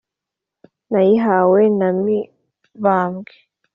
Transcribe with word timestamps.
nayihawe 0.91 1.61
na 1.79 1.87
mibambwe, 2.03 3.35